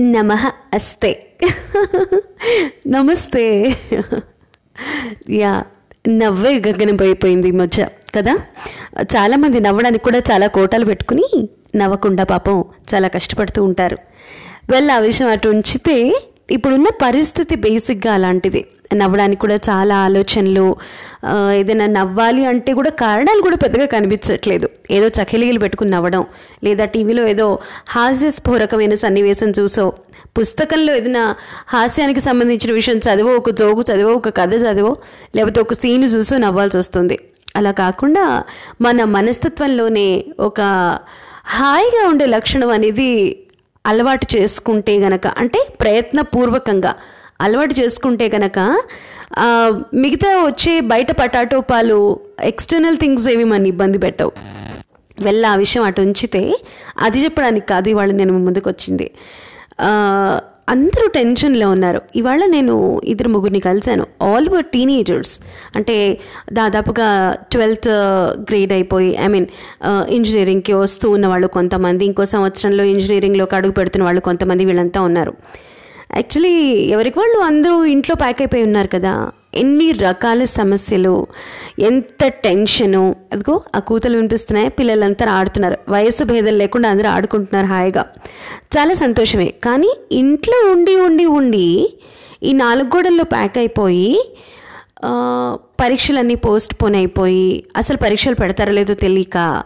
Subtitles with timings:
[0.00, 1.26] నమ అస్తే.
[2.86, 3.76] నమస్తే.
[5.30, 5.64] యా
[6.08, 8.38] నవ్వే గగనమైపోయింది ఈ మధ్య కదా?
[9.02, 12.64] చాలామంది నవ్వడానికి కూడా చాలా కోటాలు పెట్టుకుని నవ్వకుండా పాపం
[12.94, 13.98] చాలా కష్టపడుతూ ఉంటారు.
[14.70, 18.66] వెళ్ళ ఆ విషయం అటు ఉంచితే ఇప్పుడున్న పరిస్థితి బేసిక్గా అలాంటిది.
[18.94, 20.76] నవ్వడానికి కూడా చాలా ఆలోచనలు
[21.54, 24.68] ఏదైనా నవ్వాలి అంటే కూడా కారణాలు కూడా పెద్దగా కనిపించట్లేదు.
[24.90, 26.26] ఏదో చకిలీలు పెట్టుకుని నవ్వడం
[26.64, 29.92] లేదా టీవీలో ఏదో హాస్యస్ఫూరకమైన సన్నివేశం చూసో
[30.38, 31.36] పుస్తకంలో ఏదైనా
[31.68, 34.96] హాస్యానికి సంబంధించిన విషయం చదివో ఒక జోగు చదివో ఒక కథ చదివో
[35.36, 37.18] లేకపోతే ఒక సీన్ చూసో నవ్వాల్సి వస్తుంది.
[37.56, 38.42] అలా కాకుండా
[38.80, 40.60] మన మనస్తత్వంలోనే ఒక
[41.46, 43.38] హాయిగా ఉండే లక్షణం అనేది
[43.86, 46.94] అలవాటు చేసుకుంటే గనక అంటే ప్రయత్నపూర్వకంగా
[47.40, 48.58] అలవాటు చేసుకుంటే కనుక
[49.94, 51.98] మిగతా వచ్చే బయట పటాటో పాలు
[52.50, 54.32] ఎక్స్టర్నల్ థింగ్స్ ఏవి మన ఇబ్బంది పెట్టవు.
[55.18, 56.42] వెళ్ళ ఆ విషయం అటు ఉంచితే
[57.06, 59.06] అది చెప్పడానికి కాదు ఇవాళ నేను ముందుకు వచ్చింది.
[60.74, 62.00] అందరూ టెన్షన్లో ఉన్నారు.
[62.16, 62.74] ఇవాళ నేను
[63.04, 64.04] ఇద్దరు ముగ్గురిని కలిశాను.
[64.22, 65.32] ఆల్ వర్ టీనేజర్స్
[65.76, 65.96] అంటే
[66.52, 67.08] దాదాపుగా
[67.52, 67.88] ట్వెల్త్
[68.50, 69.48] గ్రేడ్ అయిపోయి ఐ మీన్
[70.16, 75.34] ఇంజనీరింగ్కి వస్తూ ఉన్న వాళ్ళు కొంతమంది ఇంకో సంవత్సరంలో ఇంజనీరింగ్లోకి అడుగు పెడుతున్న వాళ్ళు కొంతమంది వీళ్ళంతా ఉన్నారు.
[76.16, 79.12] యాక్చువల్లీ ఎవరికి వాళ్ళు అందరూ ఇంట్లో ప్యాక్ అయిపోయి ఉన్నారు కదా
[79.54, 81.26] ఎన్ని రకాల సమస్యలు
[81.78, 88.06] ఎంత టెన్షను అదిగో ఆ కూతలు వినిపిస్తున్నాయి పిల్లలంతా ఆడుతున్నారు వయసు భేదం లేకుండా అందరూ ఆడుకుంటున్నారు హాయిగా.
[88.76, 89.54] చాలా సంతోషమే.
[89.64, 91.98] కానీ ఇంట్లో ఉండి ఉండి ఉండి
[92.42, 94.34] ఈ నాలుగు గోడల్లో ప్యాక్ అయిపోయి
[95.80, 99.62] పరీక్షలన్నీ పోస్ట్ పోన్ అయిపోయి అసలు పరీక్షలు పెడతారో లేదో తెలియక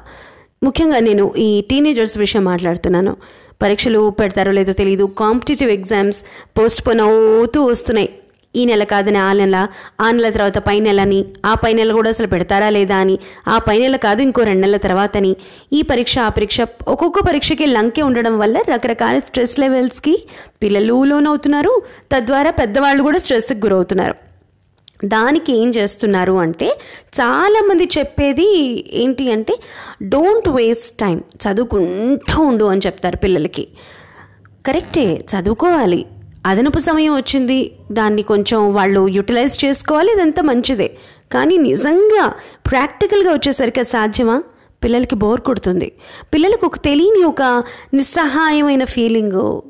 [0.63, 3.17] ముఖ్యంగా నేను ఈ టీనేజర్స్ విషయం మాట్లాడుతున్నాను.
[3.63, 6.23] పరీక్షలు పెడతారో లేదో తెలియదు కాంపిటేటివ్ ఎగ్జామ్స్
[6.59, 8.11] పోస్ట్ పోన్ అవుతూ వస్తున్నాయి.
[8.57, 9.69] ఈ నెల కాదని ఆ నెల
[10.01, 13.19] ఆ నెల తర్వాత పై నెలని ఆ పై నెల కూడా అసలు పెడతారా లేదా అని
[13.49, 15.37] ఆ పై నెల కాదు ఇంకో రెండు నెలల తర్వాత అని.
[15.73, 20.15] ఈ పరీక్ష ఆ పరీక్ష ఒక్కొక్క పరీక్షకి లంకే ఉండడం వల్ల రకరకాల స్ట్రెస్ లెవెల్స్కి
[20.63, 21.83] పిల్లలు లోనవుతున్నారు.
[22.13, 24.32] తద్వారా పెద్దవాళ్ళు కూడా స్ట్రెస్కి గురవుతున్నారు.
[25.05, 26.79] దానికి ఏం చేస్తున్నారు అంటే
[27.21, 29.59] చాలామంది చెప్పేది ఏంటి అంటే
[30.03, 33.69] డోంట్ వేస్ట్ టైం చదువుకుంటూ ఉండు అని చెప్తారు పిల్లలకి.
[34.67, 36.07] కరెక్టే చదువుకోవాలి.
[36.47, 37.73] అదనపు సమయం వచ్చింది.
[37.93, 40.13] దాన్ని కొంచెం వాళ్ళు యూటిలైజ్ చేసుకోవాలి.
[40.13, 40.97] ఇదంతా మంచిదే.
[41.33, 42.35] కానీ నిజంగా
[42.71, 44.43] ప్రాక్టికల్గా వచ్చేసరికి అది సాధ్యమా?
[44.85, 45.93] పిల్లలకి బోర్ కొడుతుంది.
[46.35, 49.61] పిల్లలకు ఒక తెలియని ఒక నిస్సహాయమైన ఫీలింగ్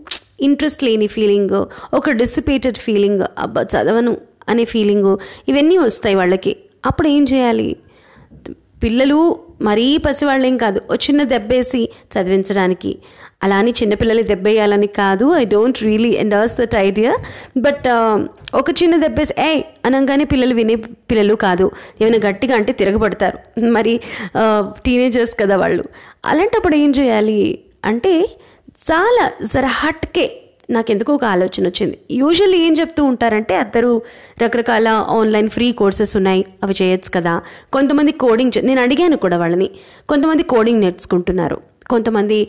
[0.40, 4.16] ఇంట్రెస్ట్ లేని ఫీలింగ్ ఒక డిసిపేటెడ్ ఫీలింగ్ అబ్బా చదవను.
[4.48, 6.56] అనే ఫీలింగు ఇవన్నీ వస్తాయి వాళ్ళకి.
[6.86, 7.76] అప్పుడు ఏం చేయాలి?
[8.82, 10.80] పిల్లలు మరీ పసివాళ్ళేం కాదు.
[10.92, 12.98] ఓ చిన్న దెబ్బేసి చదివించడానికి.
[13.42, 15.34] అలా అని చిన్నపిల్లలు దెబ్బేయాలని కాదు.
[15.34, 17.16] I don't really endorse that idea
[17.56, 17.88] but
[18.54, 21.70] ఒక చిన్న దెబ్బేసి ఏ అనగానే పిల్లలు వినే పిల్లలు కాదు.
[22.00, 23.38] ఏమైనా గట్టిగా అంటే తిరగబడతారు.
[23.60, 24.00] మరి
[24.86, 25.84] టీనేజర్స్ కదా వాళ్ళు.
[26.26, 27.58] అలాంటప్పుడు ఏం చేయాలి?
[27.84, 28.28] అంటే
[28.90, 30.41] చాలా జర హట్కే
[30.72, 31.98] నాకెందుకో ఒక ఆలోచన వచ్చింది.
[32.10, 34.02] యూజువల్లీ ఏం చెప్తూ ఉంటారంటే అందరూ
[34.42, 37.42] రకరకాల ఆన్లైన్ ఫ్రీ కోర్సెస్ ఉన్నాయి అవి చేయొచ్చు కదా.
[37.72, 39.70] కొంతమంది కోడింగ్ చే- నేను అడిగాను కూడా వాళ్ళని.
[40.08, 41.60] కొంతమంది కోడింగ్ నేర్చుకుంటున్నారు.
[41.90, 42.48] కొంతమంది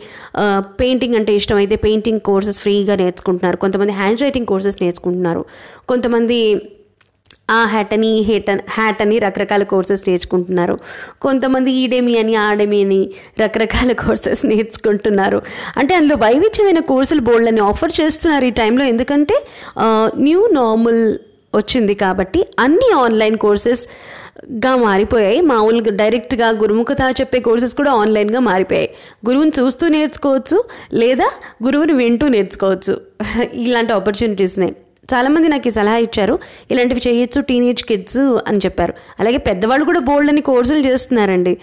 [0.58, 3.56] పెయింటింగ్ అంటే ఇష్టమైతే పెయింటింగ్ కోర్సెస్ ఫ్రీగా నేర్చుకుంటున్నారు.
[3.56, 5.44] కొంతమంది హ్యాండ్ రైటింగ్ కోర్సెస్ నేర్చుకుంటున్నారు.
[5.88, 6.54] కొంతమంది
[7.50, 10.78] ఆ హ్యాట్ అని హేట్ అని హ్యాట్ అని రకరకాల కోర్సెస్ నేర్చుకుంటున్నారు.
[11.22, 13.10] కొంతమంది ఈడేమి అని ఆడేమి అని
[13.40, 15.42] రకరకాల కోర్సెస్ నేర్చుకుంటున్నారు.
[15.76, 18.84] అంటే అందులో వైవిధ్యమైన కోర్సులు బోర్డులని ఆఫర్ చేస్తున్నారు ఈ టైంలో.
[18.84, 19.46] ఎందుకంటే
[20.16, 21.18] న్యూ నార్మల్
[21.54, 25.40] వచ్చింది కాబట్టి అన్ని ఆన్లైన్ కోర్సెస్గా మారిపోయాయి.
[25.40, 28.90] మామూలుగా డైరెక్ట్గా గురుముఖత చెప్పే కోర్సెస్ కూడా ఆన్లైన్గా మారిపోయాయి.
[29.28, 31.30] గురువుని చూస్తూ నేర్చుకోవచ్చు లేదా
[31.64, 33.00] గురువుని వింటూ నేర్చుకోవచ్చు.
[33.52, 34.72] ఇలాంటి ఆపర్చునిటీస్నే
[35.12, 36.34] చాలామంది నాకు ఈ సలహా ఇచ్చారు.
[36.72, 38.94] ఇలాంటివి చేయొచ్చు టీనేజ్ కిడ్స్ అని చెప్పారు.
[39.20, 41.54] అలాగే పెద్దవాళ్ళు కూడా బోల్డ్ అని కోర్సులు చేస్తున్నారండి.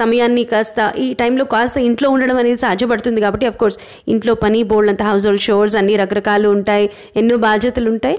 [0.00, 3.78] సమయాన్ని కాస్త ఈ టైంలో కాస్త ఇంట్లో ఉండడం అనేది సాధ్యపడుతుంది కాబట్టి అఫ్ కోర్స్
[4.14, 6.86] ఇంట్లో పని బోల్డ్ అంత హౌస్ హోల్డ్ షోర్స్ అన్ని రకరకాలు ఉంటాయి
[7.22, 8.18] ఎన్నో బాధ్యతలు ఉంటాయి.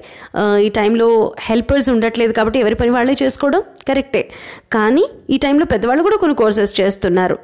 [0.65, 1.07] ఈ టైంలో
[1.47, 4.23] హెల్పర్స్ ఉండట్లేదు కాబట్టి ఎవరి పని వాళ్ళే చేసుకోవడం కరెక్టే
[4.77, 7.37] కానీ ఈ టైంలో పెద్దవాళ్ళు కూడా కొన్ని కోర్సెస్ చేస్తున్నారు.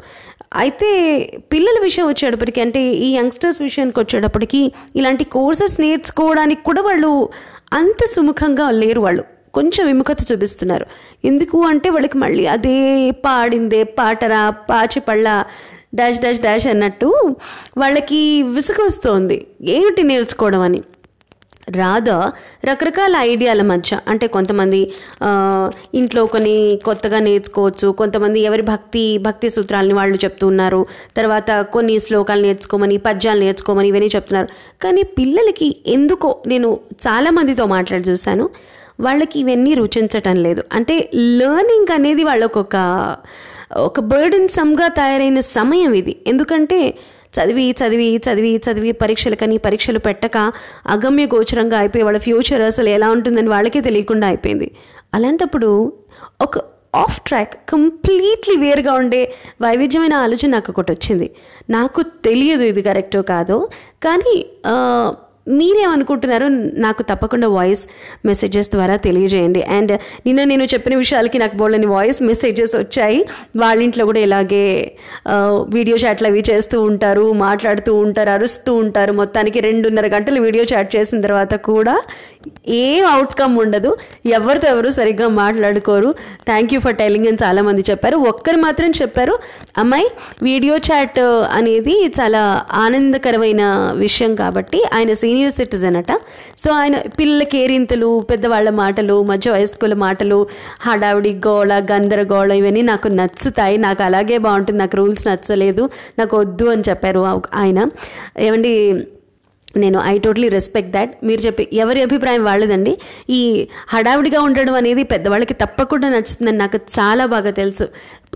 [0.53, 0.89] అయితే
[1.51, 7.29] పిల్లల విషయం వచ్చేటప్పటికి అంటే ఈ యంగ్స్టర్స్ విషయానికి వచ్చేటప్పటికి ఇలాంటి కోర్సెస్ నేర్చుకోవడానికి కూడా వాళ్ళు
[7.73, 9.23] అంత సుముఖంగా లేరు వాళ్ళు.
[9.53, 10.85] కొంచెం విముఖత చూపిస్తున్నారు.
[11.25, 15.43] ఎందుకు అంటే వాళ్ళకి మళ్ళీ అదే పాడిందే పాటరా పాచిపళ్ళ
[15.95, 17.35] డాష్ డాష్ డాష్ అన్నట్టు
[17.77, 19.47] వాళ్ళకి విసుగొస్తోంది.
[19.63, 20.81] ఏమిటి నేర్చుకోవడం అని?
[21.69, 22.31] రాదా
[22.65, 24.91] రకరకాల ఐడియాల మధ్య అంటే కొంతమంది
[25.93, 30.85] ఇంట్లో కొన్ని కొత్తగా నేర్చుకోవచ్చు కొంతమంది ఎవరి భక్తి భక్తి సూత్రాలని వాళ్ళు చెప్తున్నారు
[31.17, 34.47] తర్వాత కొన్ని శ్లోకాలు నేర్చుకోమని పద్యాలు నేర్చుకోమని ఇవన్నీ చెప్తున్నారు.
[34.81, 38.49] కానీ పిల్లలకి ఎందుకో నేను చాలామందితో మాట్లాడి చూశాను
[38.99, 40.63] వాళ్ళకి ఇవన్నీ రుచించటం లేదు.
[40.71, 42.75] అంటే లెర్నింగ్ అనేది వాళ్ళకొక
[43.75, 46.15] ఒక ఒక సమ్గా తయారైన సమయం ఇది.
[46.27, 46.93] ఎందుకంటే
[47.35, 50.37] చదివి చదివి చదివి చదివి పరీక్షలకని పరీక్షలు పెట్టక
[50.87, 54.71] అగమ్య గోచరంగా అయిపోయి వాళ్ళ ఫ్యూచర్ అసలు ఎలా ఉంటుందని వాళ్ళకే తెలియకుండా అయిపోయింది.
[55.13, 55.93] అలాంటప్పుడు
[56.41, 56.57] ఒక
[56.95, 59.21] ఆఫ్ ట్రాక్ కంప్లీట్లీ వేరుగా ఉండే
[59.61, 61.27] వైవిధ్యమైన ఆలోచన నాకు ఒకటి వచ్చింది.
[61.69, 63.57] నాకు తెలియదు ఇది కరెక్టో కాదో
[64.03, 64.35] కానీ
[65.47, 66.47] మీరేమనుకుంటున్నారో
[66.85, 67.83] నాకు తప్పకుండా వాయిస్
[68.25, 69.61] మెసేజెస్ ద్వారా తెలియజేయండి.
[69.77, 69.93] అండ్
[70.25, 73.19] నిన్న నేను చెప్పిన విషయాలకి నాకు బోళ్ళని వాయిస్ మెసేజెస్ వచ్చాయి.
[73.57, 74.65] వాళ్ళ ఇంట్లో కూడా ఇలాగే
[75.77, 79.11] వీడియో చాట్లు అవి చేస్తూ ఉంటారు మాట్లాడుతూ ఉంటారు అరుస్తూ ఉంటారు.
[79.11, 81.95] మొత్తానికి రెండున్నర గంటలు వీడియో చాట్ చేసిన తర్వాత కూడా
[82.67, 83.97] ఏం అవుట్కమ్ ఉండదు.
[84.25, 86.09] ఎవరితో ఎవరు సరిగ్గా మాట్లాడుకోరు.
[86.45, 88.17] థ్యాంక్ యూ ఫర్ టెలింగ్ అని చాలామంది చెప్పారు.
[88.31, 89.35] ఒక్కరు మాత్రం చెప్పారు
[89.77, 90.07] అమ్మాయి
[90.43, 91.19] వీడియో చాట్
[91.59, 92.41] అనేది చాలా
[92.71, 93.63] ఆనందకరమైన
[93.95, 96.11] విషయం కాబట్టి ఆయన సీనియర్ సిటిజన్ అట.
[96.57, 100.47] సో ఆయన పిల్లల కేరింతలు పెద్దవాళ్ళ మాటలు మధ్య వయస్కుల మాటలు
[100.81, 103.77] హడావిడి గోళ గందరగోళ ఇవన్నీ నాకు నచ్చుతాయి.
[103.77, 104.79] నాకు అలాగే బాగుంటుంది.
[104.79, 105.89] నాకు రూల్స్ నచ్చలేదు.
[106.19, 107.89] నాకు వద్దు అని చెప్పారు ఆయన.
[108.39, 108.73] ఏమండి
[109.81, 112.93] నేను ఐ టోటలీ రెస్పెక్ట్ దాట్ మీరు చెప్పి ఎవరి అభిప్రాయం వాళ్ళదండి.
[113.29, 113.39] ఈ
[113.93, 117.87] హడావిడిగా ఉండడం అనేది పెద్దవాళ్ళకి తప్పకుండా నచ్చుతుందని నాకు చాలా బాగా తెలుసు.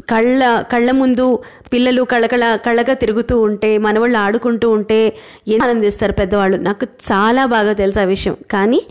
[0.10, 0.42] కళ్ళ
[0.72, 1.26] కళ్ళ ముందు
[1.74, 5.00] పిల్లలు కళకళ కళ్ళగా తిరుగుతూ ఉంటే మనవాళ్ళు ఆడుకుంటూ ఉంటే
[5.54, 6.58] ఎంత ఆనందిస్తారు పెద్దవాళ్ళు.
[6.68, 8.36] నాకు చాలా బాగా తెలుసు ఆ విషయం.
[8.52, 8.82] కానీ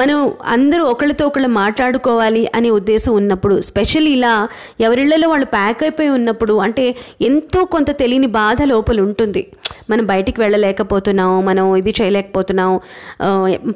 [0.00, 0.18] మనం
[0.56, 4.34] అందరూ ఒకళ్ళతో ఒకళ్ళు మాట్లాడుకోవాలి అనే ఉద్దేశం ఉన్నప్పుడు స్పెషల్ ఇలా
[4.80, 6.86] ఎవరిళ్ళలో వాళ్ళు ప్యాక్ అయిపోయి ఉన్నప్పుడు అంటే
[7.30, 9.44] ఎంతో కొంత తెలియని బాధ లోపల ఉంటుంది.
[9.90, 12.70] మనం బయటికి వెళ్ళలేకపోతున్నాం మనం ఇది చేయలేకపోతున్నాం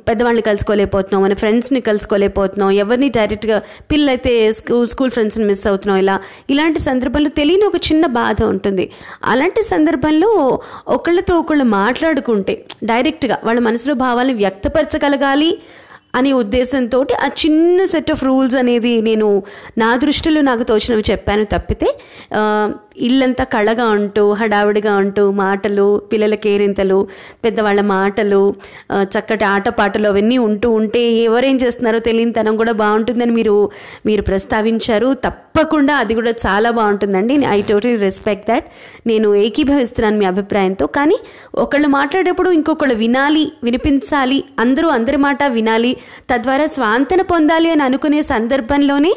[0.08, 3.58] పెద్దవాళ్ళని కలుసుకోలేకపోతున్నాం మన ఫ్రెండ్స్ని కలుసుకోలేకపోతున్నాం ఎవరిని డైరెక్ట్గా
[3.92, 6.16] పిల్లలైతే స్కూల్ స్కూల్ ఫ్రెండ్స్ని మిస్ అవుతున్నాం ఇలా.
[6.50, 8.86] ఇలాంటి సందర్భంలో తెలియని ఒక చిన్న బాధ ఉంటుంది.
[9.24, 15.50] అలాంటి సందర్భంలో ఒకళ్ళతో ఒకళ్ళు మాట్లాడుకుంటే డైరెక్ట్గా వాళ్ళ మనసులో భావాలను వ్యక్తపరచగలగాలి
[16.14, 19.28] అనే ఉద్దేశంతో ఆ చిన్న సెట్ ఆఫ్ రూల్స్ అనేది నేను
[19.78, 21.90] నా దృష్టిలో నాకు తోచినవి చెప్పాను తప్పితే
[23.06, 26.96] ఇళ్ళంతా ఇల్లంతా కళగా ఉంటూ హడావిడిగా ఉంటూ మాటలు పిల్లల కేరింతలు
[27.44, 28.40] పెద్దవాళ్ళ మాటలు
[29.14, 33.54] చక్కటి ఆటపాటలు అవన్నీ ఉంటూ ఉంటే ఎవరేం చేస్తున్నారో తెలియనితనం కూడా బాగుంటుందని మీరు
[34.06, 35.08] మీరు ప్రస్తావించారు.
[35.26, 37.34] తప్పకుండా అది కూడా చాలా బాగుంటుందండి.
[37.56, 38.66] ఐ టోటలీ రెస్పెక్ట్ దాట్
[39.06, 40.86] నేను ఏకీభవిస్తున్నాను మీ అభిప్రాయంతో.
[40.98, 41.18] కానీ
[41.64, 45.92] ఒకళ్ళు మాట్లాడేటప్పుడు ఇంకొకళ్ళు వినాలి వినిపించాలి అందరూ అందరి మాట వినాలి
[46.30, 49.12] తద్వారా స్వాంతన పొందాలి అని అనుకునే సందర్భంలోనే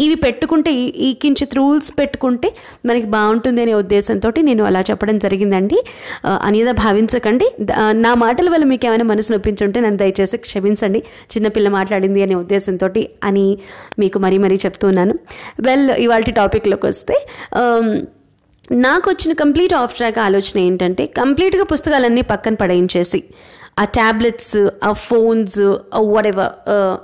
[0.00, 2.54] ఇవి పెట్టుకుంటే ఈ- కించిత్ రూల్స్ పెట్టుకుంటే
[2.86, 5.74] మనకి బాగుంటుంది అనే ఉద్దేశంతో నేను అలా చెప్పడం జరిగిందండి.
[5.74, 7.50] అనేదా అనిదా భావించకండి.
[7.90, 10.98] నా మాటల వల్ల మీకు ఏమైనా మనసు నొప్పించుంటే నన్ను దయచేసి క్షమించండి.
[10.98, 12.90] చిన్నపిల్ల మాట్లాడింది అనే ఉద్దేశంతో
[13.24, 13.58] అని
[13.98, 15.18] మీకు మరీ మరీ చెప్తున్నాను
[15.60, 17.26] వెల్ ఇవాళ టాపిక్లోకి వస్తే
[18.72, 23.24] నాకు వచ్చిన కంప్లీట్ ఆఫ్ ట్రాక్ ఆలోచన ఏంటంటే కంప్లీట్గా పుస్తకాలన్నీ పక్కన పడేయించేసి
[23.78, 25.60] ఆ ట్యాబ్లెట్స్ ఆ ఫోన్స్
[26.12, 26.52] వడెవర్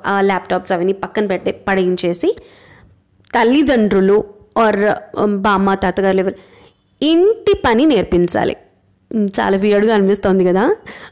[0.06, 2.30] ఆ ల్యాప్టాప్స్ అవన్నీ పక్కన పెట్టే పడగించేసి
[3.34, 4.18] తల్లిదండ్రులు
[4.56, 4.82] ఆర్
[5.22, 6.36] um, బామ్మ తాతగారు ఎవరు
[7.00, 8.54] ఇంటి పని నేర్పించాలి.
[9.36, 10.64] చాలా వియర్డ్గా అనిపిస్తోంది కదా?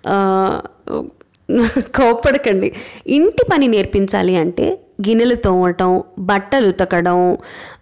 [0.07, 2.69] కోపడకండి కోప్పడకండి.
[3.09, 4.67] ఇంటి పని నేర్పించాలి అంటే
[5.01, 7.19] గిన్నెలు తోమటం బట్టలు ఉతకడం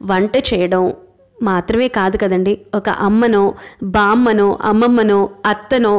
[0.03, 0.85] వంట చేయడం
[1.43, 2.55] మాత్రమే కాదు కదండి.
[2.75, 3.45] ఒక అమ్మనో
[3.83, 5.95] బామ్మనో అమ్మమ్మనో అత్తనో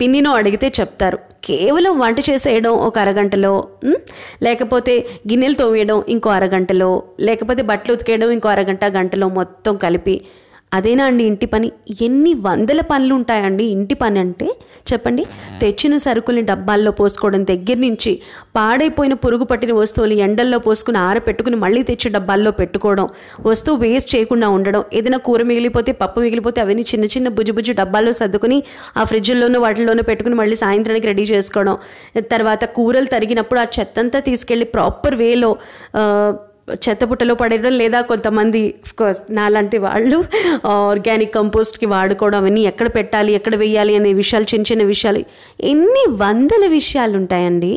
[0.00, 1.18] పిన్నినో అడిగితే చెప్తారు.
[1.44, 3.52] కేవలం వంట చేసేయడం ఒక అరగంటలో
[4.42, 4.94] లేకపోతే
[5.30, 6.90] గిన్నెలు తోమేయడం ఇంకో అరగంటలో
[7.20, 10.16] లేకపోతే బట్టలు ఉతికేయడం ఇంకో అరగంట గంటలో మొత్తం కలిపి
[10.72, 11.72] అదేనా అండి ఇంటి పని?
[12.02, 14.48] ఎన్ని వందల పనులు ఉంటాయండి ఇంటి పని అంటే?
[14.92, 15.24] చెప్పండి.
[15.60, 18.20] తెచ్చిన సరుకుల్ని డబ్బాల్లో పోసుకోవడం దగ్గర నుంచి
[18.56, 23.08] పాడైపోయిన పురుగు పట్టిన వస్తువులు ఎండల్లో పోసుకుని ఆరపెట్టుకుని మళ్ళీ తెచ్చి డబ్బాల్లో పెట్టుకోవడం
[23.46, 28.62] వస్తువు వేస్ట్ చేయకుండా ఉండడం ఏదైనా కూర మిగిలిపోతే పప్పు మిగిలిపోతే అవన్నీ చిన్న చిన్న బుజ్జు డబ్బాల్లో సర్దుకుని
[28.96, 31.76] ఆ ఫ్రిడ్జ్లోనూ వాటిల్లోనూ పెట్టుకుని మళ్ళీ సాయంత్రానికి రెడీ చేసుకోవడం
[32.30, 35.56] తర్వాత కూరలు తరిగినప్పుడు ఆ చెత్తంతా తీసుకెళ్ళి ప్రాపర్ వేలో
[36.68, 40.18] చెత్తపుట్టలో పడేయడం లేదా కొంతమంది కోర్స్ నాలాంటి వాళ్ళు
[40.66, 45.22] ఆర్గానిక్ కంపోస్ట్కి వాడుకోవడం అవన్నీ ఎక్కడ పెట్టాలి ఎక్కడ వేయాలి అనే విషయాలు చిన్న చిన్న విషయాలు
[45.60, 47.72] ఎన్ని వందల విషయాలు ఉంటాయండి.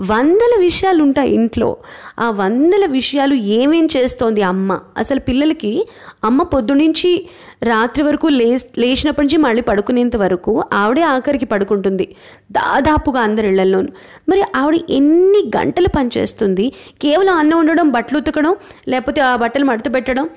[0.00, 1.76] వందల విషయాలు ఉంటాయి ఇంట్లో.
[2.20, 4.80] ఆ వందల విషయాలు ఏమేం చేస్తోంది అమ్మ?
[4.96, 5.88] అసలు పిల్లలకి
[6.24, 7.28] అమ్మ పొద్దునుంచి
[7.62, 12.14] రాత్రి వరకు లే లేచినప్పటి నుంచి మళ్ళీ పడుకునేంత వరకు ఆవిడే ఆఖరికి పడుకుంటుంది.
[12.52, 13.88] దాదాపుగా అందరి ఇళ్ళలోనూ
[14.28, 16.72] మరి ఆవిడ ఎన్ని గంటలు పనిచేస్తుంది?
[17.02, 18.56] కేవలం అన్నం ఉండడం బట్టలు ఉతకడం
[18.88, 20.30] లేకపోతే ఆ బట్టలు మడత పెట్టడం?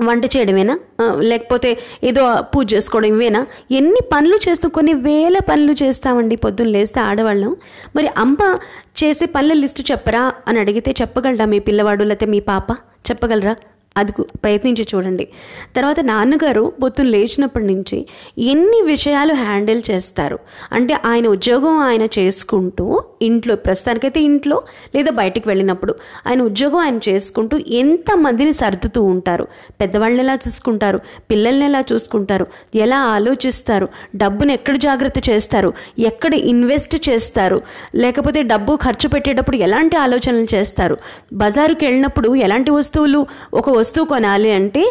[0.00, 0.78] వంట చేయడమేనా?
[1.20, 7.56] లేకపోతే ఏదో పూజ చేసుకోవడం ఇవేనా ఎన్ని పనులు చేస్తూ కొన్ని వేల పనులు చేస్తామండి పొద్దున్న లేస్తే ఆడవాళ్ళం.
[7.96, 8.58] మరి అమ్మ
[9.04, 10.32] చేసే పనుల లిస్టు చెప్పరా?
[10.48, 12.72] అని అడిగితే చెప్పగలరా మీ పిల్లవాడు లేకపోతే మీ పాప?
[13.10, 13.56] చెప్పగలరా?
[13.96, 15.28] అది ప్రయత్నించి చూడండి.
[15.76, 18.06] తర్వాత నాన్నగారు పొద్దున్న లేచినప్పటి నుంచి
[18.38, 20.38] ఎన్ని విషయాలు హ్యాండిల్ చేస్తారు?
[20.72, 24.62] అంటే ఆయన ఉద్యోగం ఆయన చేసుకుంటూ ఇంట్లో ప్రస్తుతానికైతే ఇంట్లో
[24.94, 25.94] లేదా బయటికి వెళ్ళినప్పుడు
[26.26, 29.48] ఆయన ఉద్యోగం ఆయన చేసుకుంటూ ఎంతమందిని సర్దుతూ ఉంటారు?
[29.80, 31.00] పెద్దవాళ్ళని ఎలా చూసుకుంటారు?
[31.30, 32.46] పిల్లల్ని ఎలా చూసుకుంటారు?
[32.74, 33.88] ఎలా ఆలోచిస్తారు?
[34.16, 35.72] డబ్బును ఎక్కడ జాగ్రత్త చేస్తారు?
[35.98, 37.62] ఎక్కడ ఇన్వెస్ట్ చేస్తారు?
[37.94, 40.98] లేకపోతే డబ్బు ఖర్చు పెట్టేటప్పుడు ఎలాంటి ఆలోచనలు చేస్తారు?
[41.32, 44.82] బజారుకి వెళ్ళినప్పుడు ఎలాంటి వస్తువులు ఒక వస్తువు కొనాలి అంటే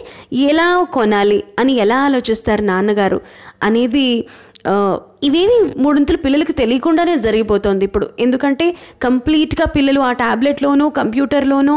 [0.49, 3.19] ఎలా కొనాలి అని ఎలా ఆలోచిస్తారు నాన్నగారు
[3.63, 4.03] అనేది
[5.27, 8.09] ఇవేవి మూడొంతులు పిల్లలకి తెలియకుండానే జరిగిపోతుంది ఇప్పుడు.
[8.19, 8.65] ఎందుకంటే
[9.03, 11.75] కంప్లీట్గా పిల్లలు ఆ ట్యాబ్లెట్లోనో కంప్యూటర్లోనో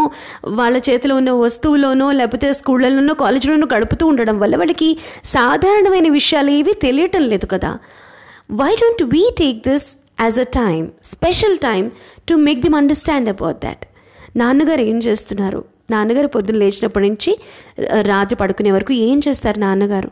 [0.59, 4.91] వాళ్ళ చేతిలో ఉన్న వస్తువులోనో లేకపోతే స్కూళ్ళలోనో కాలేజీలోనో గడుపుతూ ఉండడం వల్ల వాళ్ళకి
[5.25, 7.73] సాధారణమైన విషయాలు ఏవి తెలియటం లేదు కదా.
[8.61, 9.89] Why don't we take this
[10.21, 11.89] as a time special time
[12.31, 13.85] to make them understand about that
[14.37, 15.61] నాన్నగారు ఏం చేస్తున్నారు?
[15.90, 17.30] నాన్నగారు పొద్దున్న లేచినప్పటి నుంచి
[18.11, 20.11] రాత్రి పడుకునే వరకు ఏం చేస్తారు నాన్నగారు?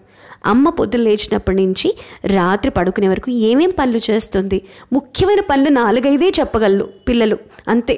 [0.53, 1.89] అమ్మ పొద్దున్న లేచినప్పటి నుంచి
[2.37, 4.59] రాత్రి పడుకునే వరకు ఏమేం పనులు చేస్తుంది?
[4.93, 7.97] ముఖ్యమైన పనులు నాలుగైదే చెప్పగలరు పిల్లలు అంతే.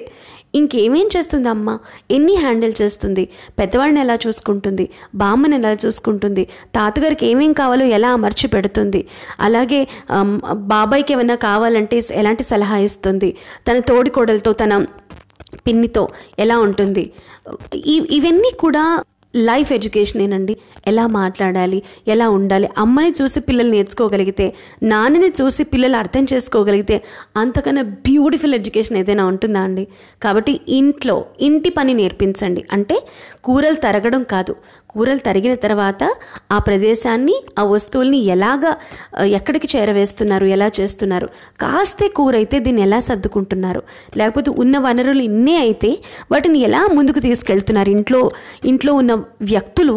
[0.59, 1.69] ఇంకేమేం చేస్తుంది అమ్మ?
[2.11, 3.25] ఎన్ని హ్యాండిల్ చేస్తుంది?
[3.59, 4.85] పెద్దవాళ్ళని ఎలా చూసుకుంటుంది?
[5.15, 6.45] బామ్మని ఎలా చూసుకుంటుంది?
[6.75, 9.01] తాతగారికి ఏమేం కావాలో ఎలా అమర్చి పెడుతుంది?
[9.41, 9.81] అలాగే
[10.75, 13.31] బాబాయ్కి ఏమైనా కావాలంటే ఎలాంటి సలహా ఇస్తుంది?
[13.69, 14.73] తన తోడికోడలతో తన
[15.67, 16.09] పిన్నితో
[16.39, 17.05] ఎలా ఉంటుంది?
[18.11, 19.05] ఇవన్నీ కూడా
[19.37, 27.03] లైఫ్ ఎడ్యుకేషనేనండి ఎలా మాట్లాడాలి ఎలా ఉండాలి అమ్మని చూసి పిల్లలు నేర్చుకోగలిగితే నాన్నని చూసి పిల్లలు అర్థం చేసుకోగలిగితే
[27.37, 29.89] అంతకన్నా బ్యూటిఫుల్ ఎడ్యుకేషన్ ఏదైనా ఉంటుందా అండి?
[30.23, 32.65] కాబట్టి ఇంట్లో ఇంటి పని నేర్పించండి.
[32.73, 32.99] అంటే
[33.45, 34.55] కూరలు తరగడం కాదు
[34.89, 36.03] కూరలు తరిగిన తర్వాత
[36.53, 38.73] ఆ ప్రదేశాన్ని ఆ వస్తువుల్ని ఎలాగా
[39.33, 41.27] ఎక్కడికి చేరవేస్తున్నారు ఎలా చేస్తున్నారు
[41.61, 43.83] కాస్తే కూర అయితే దీన్ని ఎలా సర్దుకుంటున్నారు
[44.17, 45.91] లేకపోతే ఉన్న వనరులు ఇన్నే అయితే
[46.33, 48.21] వాటిని ఎలా ముందుకు తీసుకెళ్తున్నారు ఇంట్లో
[48.65, 49.97] ఇంట్లో ఉన్న వ్యక్తులు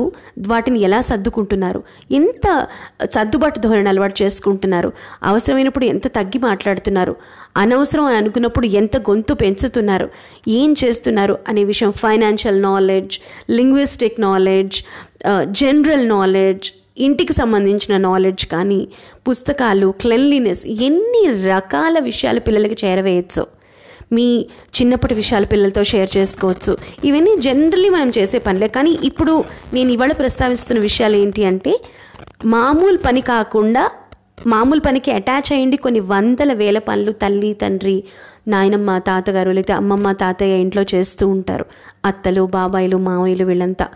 [0.49, 1.81] వాటిని ఎలా సర్దుకుంటున్నారు
[2.11, 2.47] ఎంత
[3.13, 4.91] సర్దుబాటు ధోరణి అలవాటు చేసుకుంటున్నారు
[5.23, 7.15] అవసరమైనప్పుడు ఎంత తగ్గి మాట్లాడుతున్నారు
[7.57, 10.07] అనవసరం అని అనుకున్నప్పుడు ఎంత గొంతు పెంచుతున్నారు
[10.57, 13.15] ఏం చేస్తున్నారు అనే విషయం financial knowledge
[13.51, 14.77] linguistic knowledge
[15.61, 18.79] general knowledge uh, ఇంటికి సంబంధించిన నాలెడ్జ్ కానీ
[19.27, 23.43] పుస్తకాలు క్లెన్లీనెస్ ఎన్ని రకాల విషయాలు పిల్లలకి చేరవేయచ్చు.
[24.15, 24.27] మీ
[24.77, 26.73] చిన్నప్పటి విషయాలు పిల్లలతో షేర్ చేసుకోవచ్చు.
[27.09, 28.69] ఇవన్నీ జనరల్లీ మనం చేసే పనులే.
[28.77, 29.35] కానీ ఇప్పుడు
[29.73, 31.73] నేను ఇవాళ ప్రస్తావిస్తున్న విషయాలు ఏంటి అంటే
[32.55, 33.83] మామూలు పని కాకుండా
[34.53, 37.97] మామూలు పనికి అటాచ్ అయ్యండి కొన్ని వందల వేల పనులు తల్లి తండ్రి
[38.53, 41.65] నాయనమ్మ తాతగారు లేకపోతే అమ్మమ్మ తాతయ్య ఇంట్లో చేస్తూ ఉంటారు.
[42.05, 43.87] అత్తలు బాబాయిలు మావయ్యలు వీళ్ళంతా.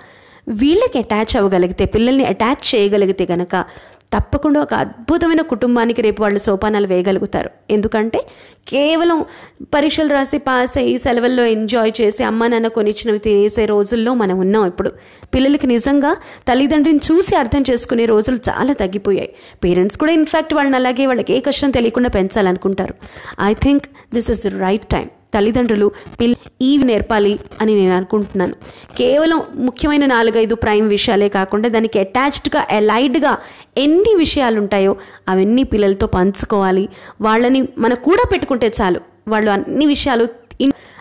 [0.48, 3.66] వీళ్ళకి అటాచ్ అవ్వగలిగితే పిల్లల్ని అటాచ్ చేయగలిగితే గనక
[4.14, 7.50] తప్పకుండా ఒక అద్భుతమైన కుటుంబానికి రేపు వాళ్ళు సోపానాలు వేయగలుగుతారు.
[7.70, 8.20] ఎందుకంటే
[8.68, 9.26] కేవలం
[9.74, 14.92] పరీక్షలు రాసి పాస్ అయ్యి సెలవుల్లో ఎంజాయ్ చేసి అమ్మ నాన్న కొనిచ్చినవి తినేసే రోజుల్లో మనం ఉన్నాం ఇప్పుడు.
[15.36, 16.16] పిల్లలకి నిజంగా
[16.48, 19.30] తల్లిదండ్రిని చూసి అర్థం చేసుకునే రోజులు చాలా తగ్గిపోయాయి.
[19.64, 22.96] పేరెంట్స్ కూడా ఇన్ఫ్యాక్ట్ వాళ్ళని అలాగే వాళ్ళకి ఏ కష్టం తెలియకుండా పెంచాలనుకుంటారు.
[23.42, 28.54] I think this is the right time తల్లిదండ్రులు పిల్ ఈవి నేర్పాలి అని నేను అనుకుంటున్నాను.
[28.98, 33.38] కేవలం ముఖ్యమైన నాలుగైదు ప్రైమ్ విషయాలే కాకుండా దానికి అటాచ్డ్గా అలైడ్గా
[33.78, 34.96] ఎన్ని విషయాలు ఉంటాయో
[35.30, 36.86] అవన్నీ పిల్లలతో పంచుకోవాలి.
[37.22, 39.02] వాళ్ళని మన కూడా పెట్టుకుంటే చాలు.
[39.28, 40.28] వాళ్ళు అన్ని విషయాలు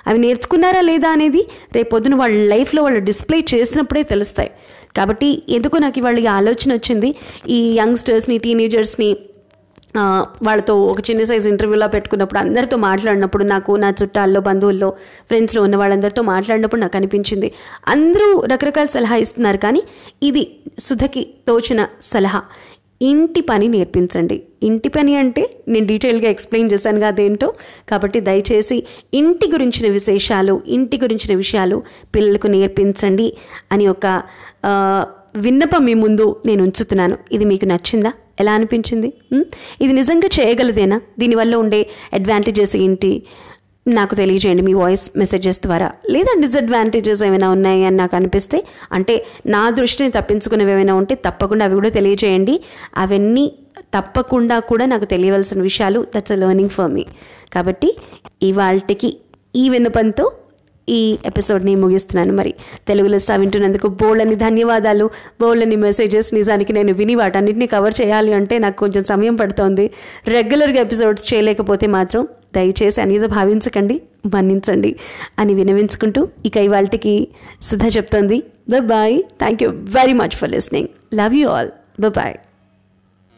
[0.07, 4.51] అవి నేర్చుకున్నారా లేదా అనేది రేపొద్దున వాళ్ళ లైఫ్లో వాళ్ళు డిస్ప్లే చేసినప్పుడే తెలుస్తాయి.
[4.97, 7.15] కాబట్టి ఎందుకు నాకు ఇవాళ ఆలోచన వచ్చింది.
[7.49, 9.09] ఈ యంగ్స్టర్స్ని టీనేజర్స్ని
[10.43, 14.91] వాళ్ళతో ఒక చిన్న సైజ్ ఇంటర్వ్యూలా పెట్టుకున్నప్పుడు అందరితో మాట్లాడినప్పుడు నాకు నా చుట్టాల్లో బంధువుల్లో
[15.29, 17.53] ఫ్రెండ్స్లో ఉన్న వాళ్ళందరితో మాట్లాడినప్పుడు నాకు అనిపించింది.
[17.89, 19.83] అందరూ రకరకాల సలహా ఇస్తున్నారు కానీ
[20.23, 22.43] ఇది సుధకి తోచిన సలహా.
[23.03, 24.43] ఇంటి పని నేర్పించండి.
[24.63, 27.55] ఇంటి పని అంటే నేను డీటెయిల్గా ఎక్స్ప్లెయిన్ చేశాను కదా అదేంటో.
[27.89, 28.83] కాబట్టి దయచేసి
[29.15, 31.83] ఇంటి గురించిన విశేషాలు ఇంటి గురించిన విషయాలు
[32.15, 33.37] పిల్లలకు నేర్పించండి
[33.73, 34.23] అని ఒక
[35.37, 37.19] విన్నపం మీ ముందు నేను ఉంచుతున్నాను.
[37.33, 38.13] ఇది మీకు నచ్చిందా?
[38.41, 39.13] ఎలా అనిపించింది?
[39.81, 41.01] ఇది నిజంగా చేయగలదేనా?
[41.19, 41.81] దీనివల్ల ఉండే
[42.13, 43.23] అడ్వాంటేజెస్ ఏంటి?
[43.87, 45.89] నాకు తెలియజేయండి మీ వాయిస్ మెసేజెస్ ద్వారా.
[46.11, 48.65] లేదా డిసడ్వాంటేజెస్ ఏమైనా ఉన్నాయి అని నాకు అనిపిస్తే?
[48.93, 49.15] అంటే
[49.47, 52.55] నా దృష్టిని తప్పించుకునేవి ఏమైనా ఉంటే తప్పకుండా అవి కూడా తెలియజేయండి.
[52.97, 53.45] అవన్నీ
[53.97, 57.05] తప్పకుండా కూడా నాకు తెలియవలసిన విషయాలు that's a learning for me
[57.53, 57.97] కాబట్టి
[58.43, 59.17] ఇవాళకి
[59.57, 60.33] ఈ విన్నపంతో
[60.89, 62.33] ఈ ఎపిసోడ్ని ముగిస్తున్నాను.
[62.37, 62.55] మరి
[62.89, 65.11] తెలుగులో సా వింటున్నందుకు బోల్డ్ని ధన్యవాదాలు
[65.41, 69.91] బోల్డ్ని మెసేజెస్ నిజానికి నేను విని వాటన్నిటిని కవర్ చేయాలి అంటే నాకు కొంచెం సమయం పడుతోంది.
[70.29, 74.03] రెగ్యులర్గా ఎపిసోడ్స్ చేయలేకపోతే మాత్రం దయచేసి అనేది భావించకండి
[74.35, 74.97] మన్నించండి
[75.39, 77.29] అని వినవించుకుంటూ ఇక ఇవాళకి
[77.63, 78.43] సుధ చెప్తోంది.
[78.81, 82.37] Bye thank you very much for listening love you all bye